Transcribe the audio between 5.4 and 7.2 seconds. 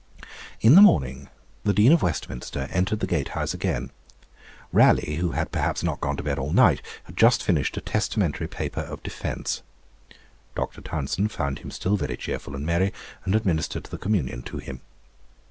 perhaps not gone to bed all night, had